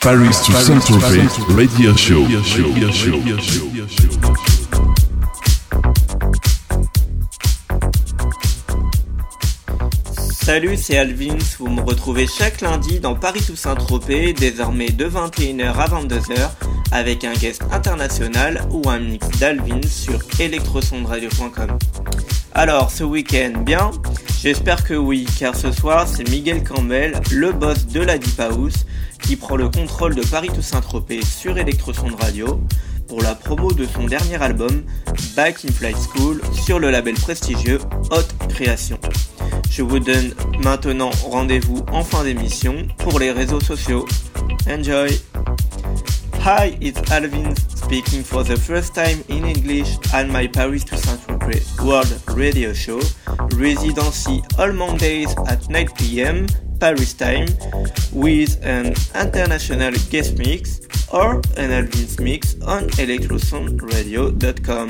[0.00, 2.22] Paris to Saint-Tropez Radio Show.
[2.22, 3.20] Radio Show.
[10.32, 11.36] Salut, c'est Alvins.
[11.58, 16.50] Vous me retrouvez chaque lundi dans Paris to Saint-Tropez, désormais de 21h à 22h,
[16.92, 21.78] avec un guest international ou un mix d'Alvins sur electrosondradio.com.
[22.54, 23.90] Alors, ce week-end, bien
[24.42, 28.86] J'espère que oui, car ce soir, c'est Miguel Campbell, le boss de la Deep House,
[29.30, 32.60] qui prend le contrôle de Paris to Saint-Tropez sur Electrosonde Radio
[33.06, 34.82] pour la promo de son dernier album,
[35.36, 37.78] Back in Flight School, sur le label prestigieux
[38.10, 38.98] Haute Création.
[39.70, 40.34] Je vous donne
[40.64, 44.04] maintenant rendez-vous en fin d'émission pour les réseaux sociaux.
[44.68, 45.10] Enjoy!
[46.44, 51.80] Hi, it's Alvin speaking for the first time in English at my Paris to Saint-Tropez
[51.84, 52.98] World Radio Show,
[53.54, 56.46] residency all Mondays at 9 pm
[56.80, 57.46] Paris time
[58.12, 60.80] with an international guest mix
[61.12, 64.88] or an Alvin's mix on electrosoundradio.com.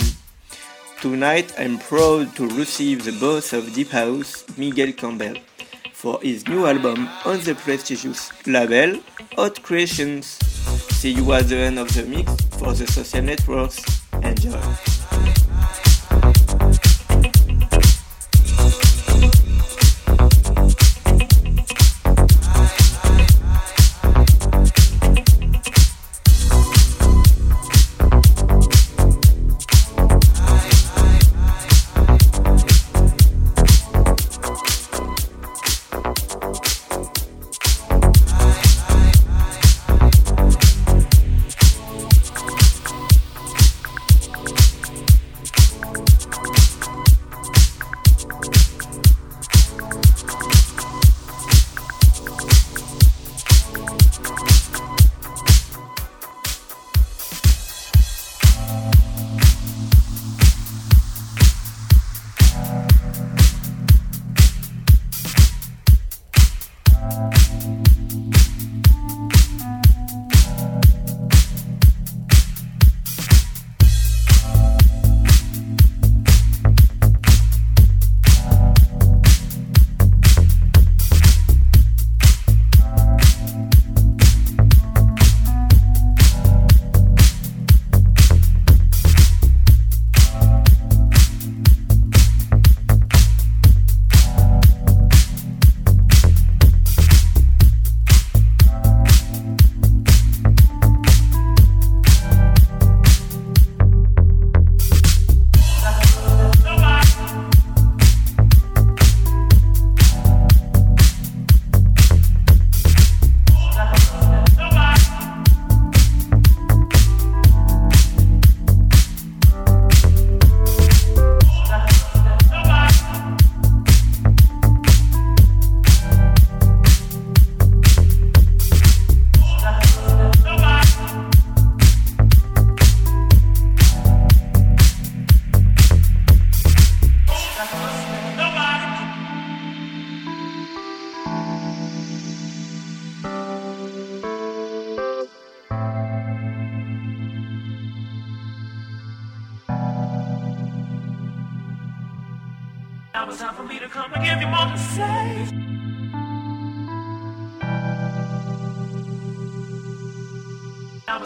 [1.02, 5.34] Tonight I'm proud to receive the boss of Deep House, Miguel Campbell,
[5.92, 9.00] for his new album on the prestigious label
[9.36, 10.26] Hot Creations.
[10.94, 13.82] See you at the end of the mix for the social networks.
[14.22, 14.99] Enjoy.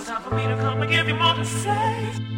[0.03, 2.34] time for me to come and give you more to say.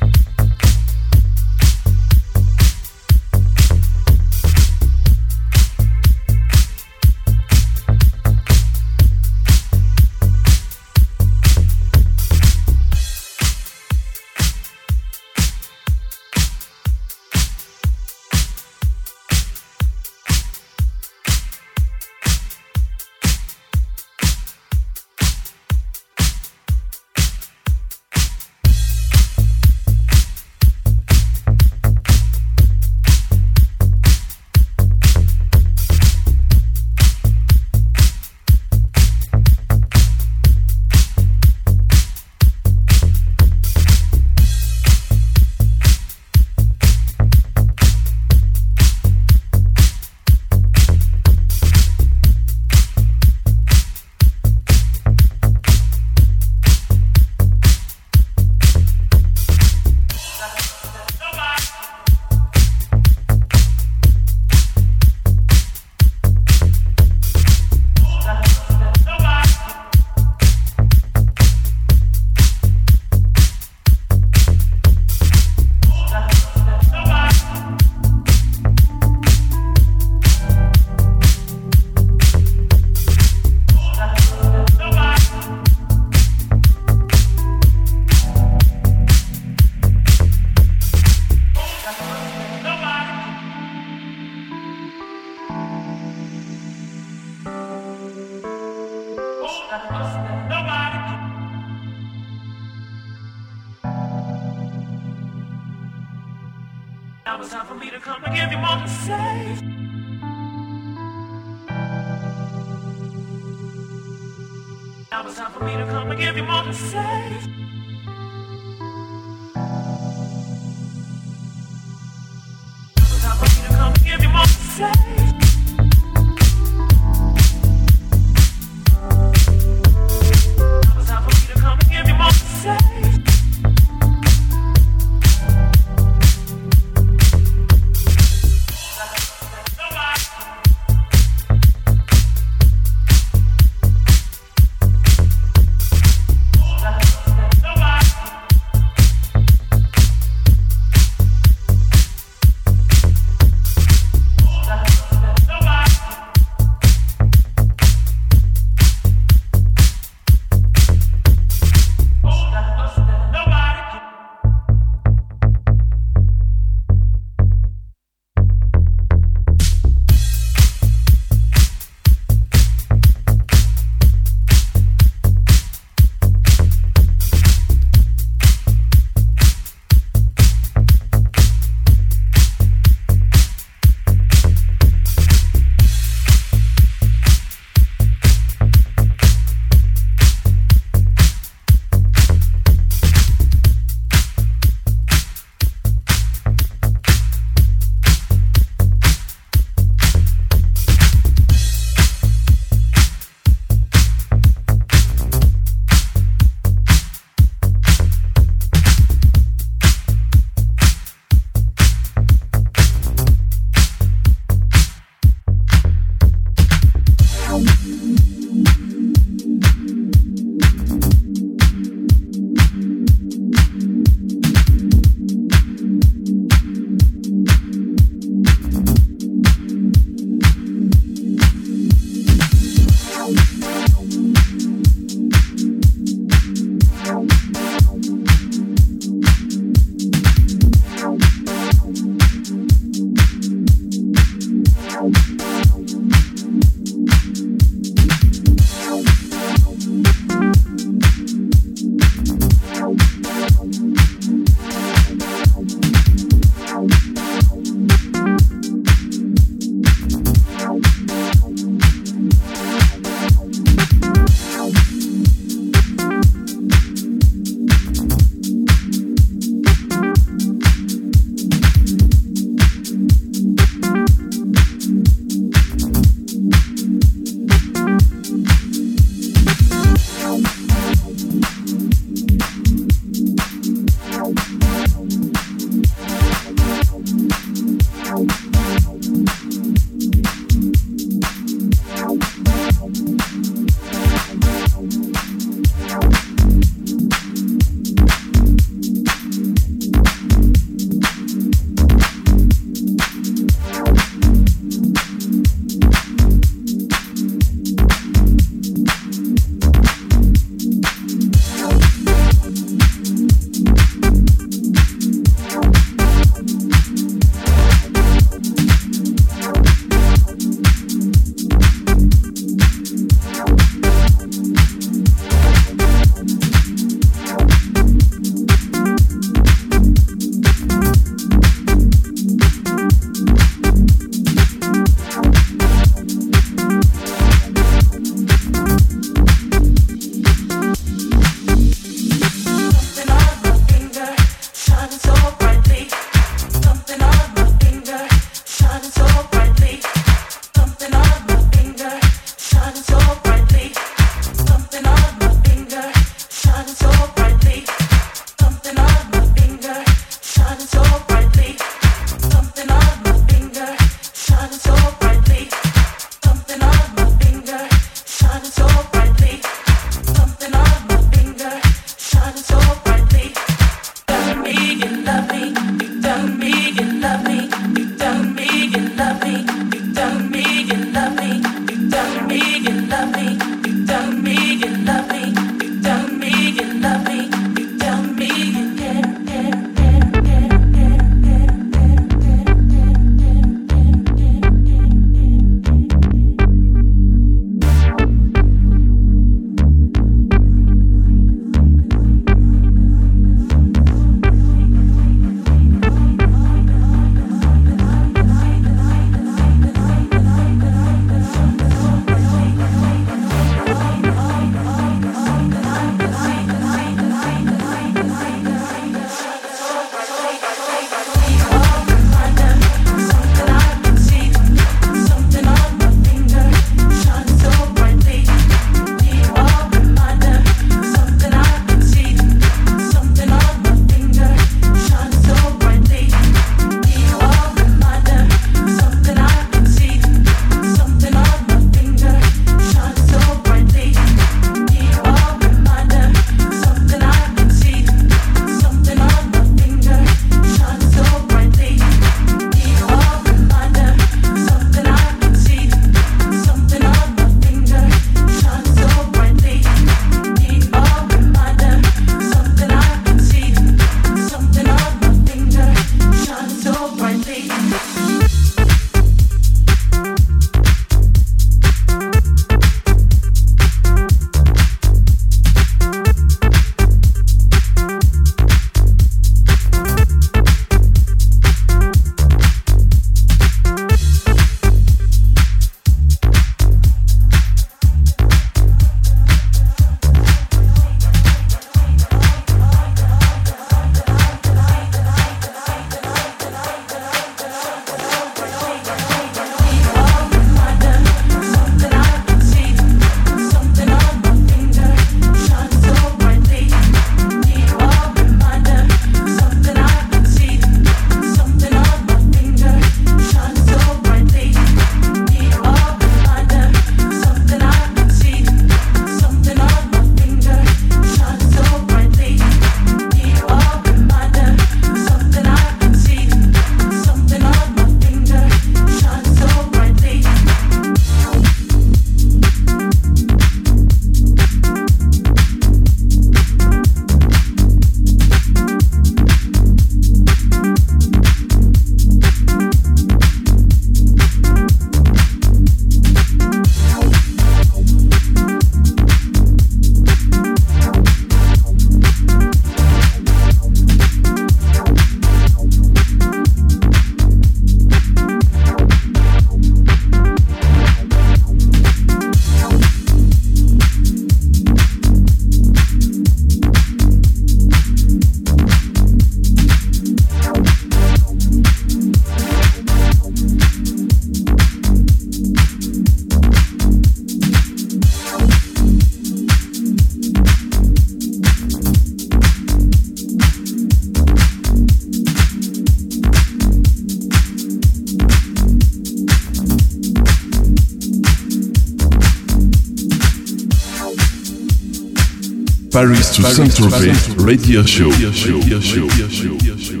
[596.55, 598.09] Paris to Saint-Tropez Radio Show.
[598.09, 598.59] Radio show.
[598.59, 600.00] Radio show.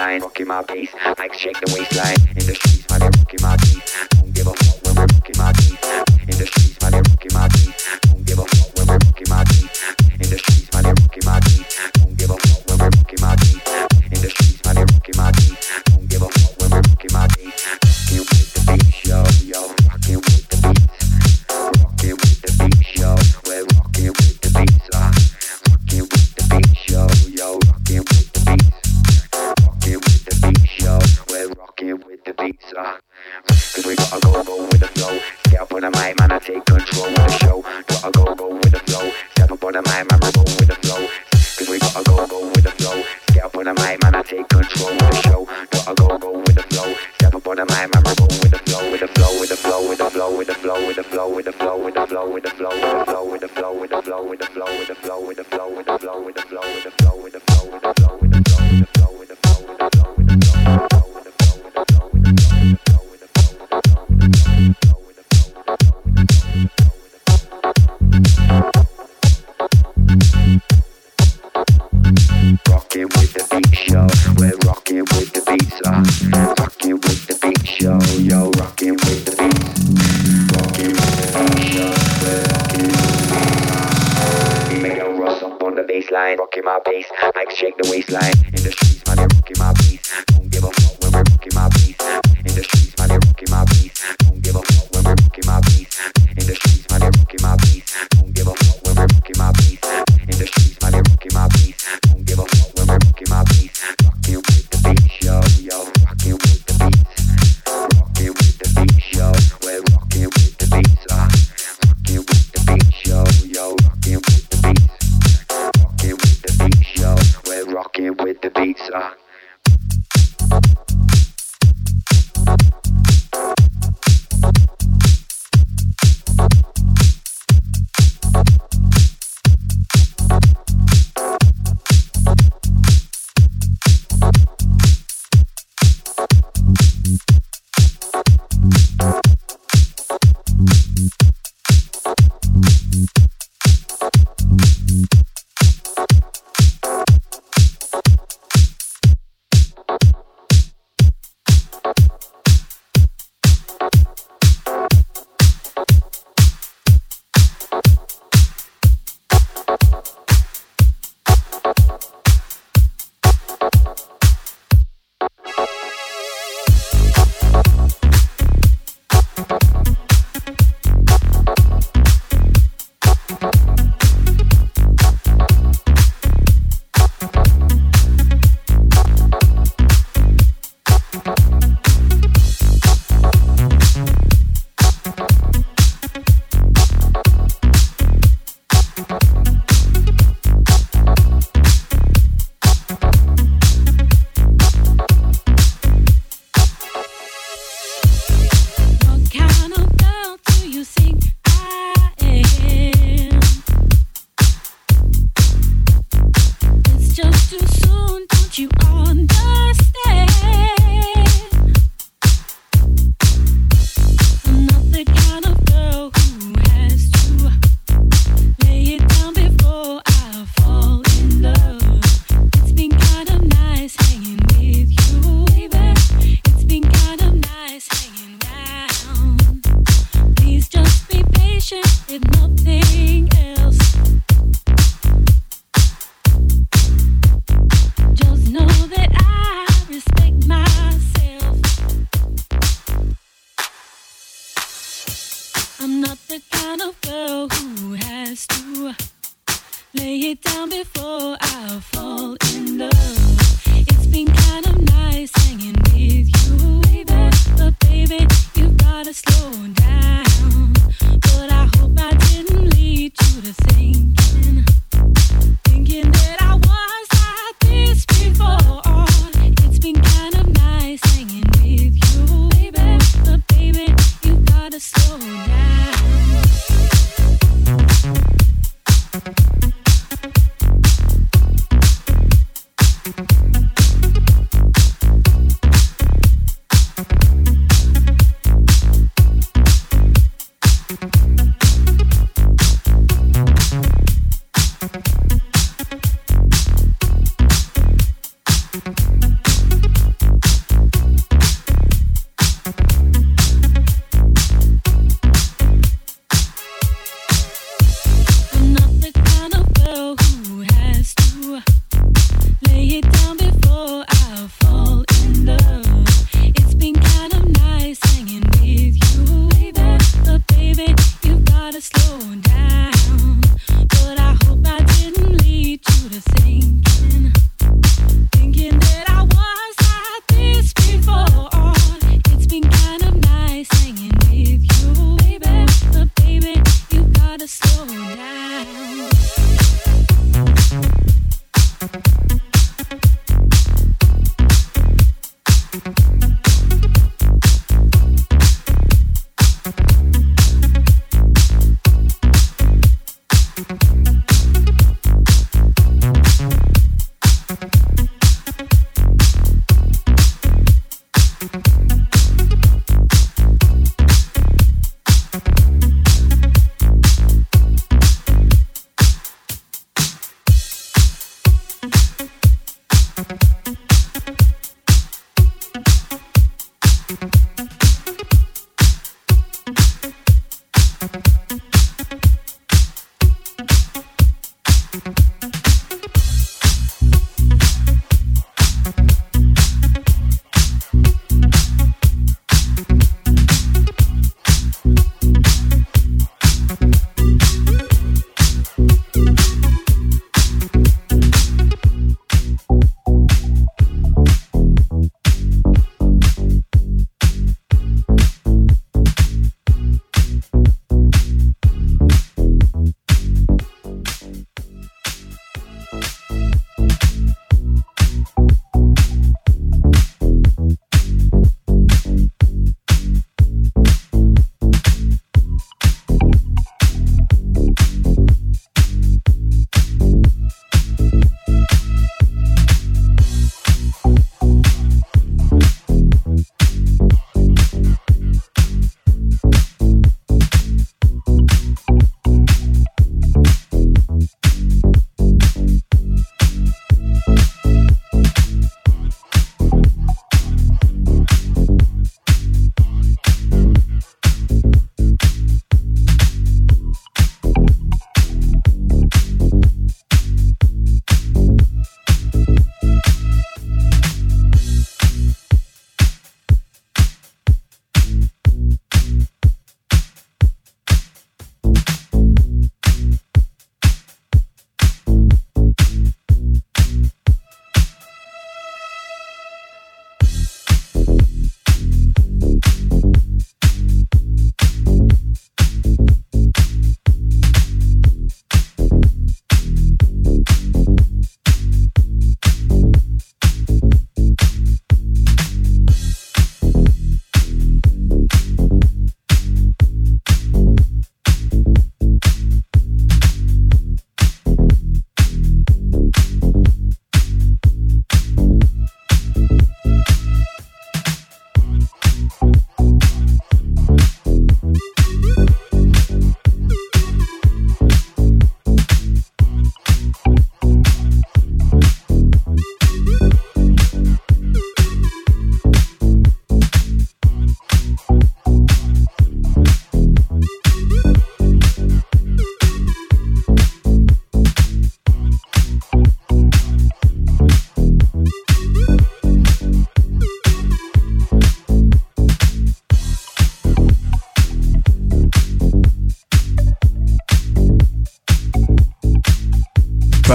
[0.00, 0.90] baseline, rocking my bass.
[0.94, 2.16] I shake the waistline.
[2.36, 4.08] In the streets, my they rocking my teeth.
[4.10, 5.79] Don't give a fuck when we're rocking my teeth.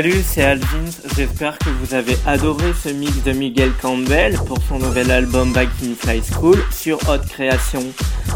[0.00, 0.86] Salut, c'est Alvin.
[1.14, 5.68] J'espère que vous avez adoré ce mix de Miguel Campbell pour son nouvel album Back
[5.84, 7.84] in Fly School sur Haute Création.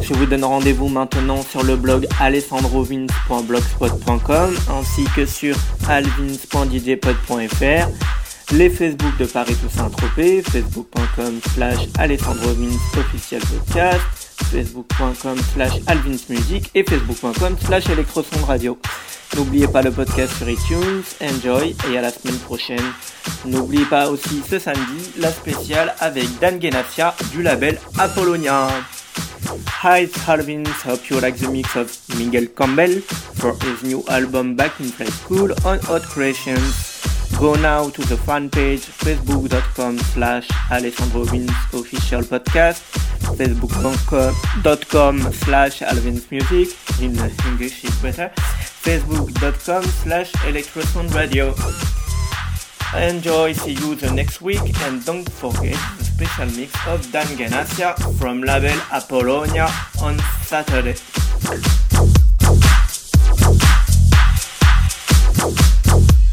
[0.03, 5.57] Je vous donne rendez-vous maintenant sur le blog alessandrovins.blogspot.com ainsi que sur
[5.89, 7.89] alvins.djpod.fr,
[8.53, 16.85] les Facebook de Paris Toussaint Tropez, facebook.com slash alessandrovins officiel podcast, facebook.com slash alvinsmusic et
[16.85, 17.85] facebook.com slash
[18.47, 18.79] radio.
[19.37, 22.93] N'oubliez pas le podcast sur iTunes, enjoy et à la semaine prochaine.
[23.45, 28.69] N'oubliez pas aussi ce samedi la spéciale avec Dan Genassia du label Apollonia.
[29.83, 30.65] Hi, it's Alvin.
[30.87, 33.01] Hope you like the mix of Miguel Campbell
[33.35, 37.14] for his new album Back in Play School on Hot Creations.
[37.39, 42.81] Go now to the fan page facebook.com slash Alessandro official podcast,
[43.37, 46.69] facebook.com slash Alvin's music,
[47.01, 48.31] in English is better,
[48.85, 51.55] facebook.com slash electrosound radio.
[52.97, 57.97] Enjoy, see you the next week and don't forget the special mix of Dan Ganassia
[58.19, 59.69] from label Apollonia
[60.01, 60.95] on Saturday.
[61.45, 61.75] Paris
[65.85, 66.24] to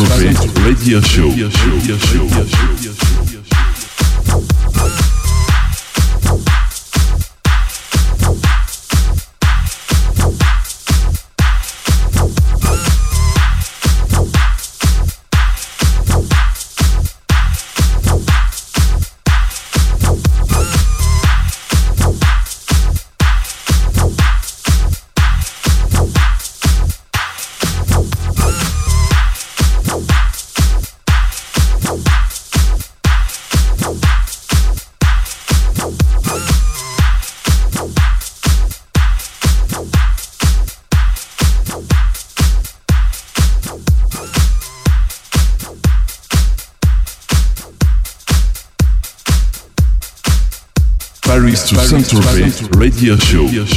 [0.00, 1.28] Discovery Radio Show.
[1.28, 2.19] Radio Show.
[53.00, 53.69] Radio show.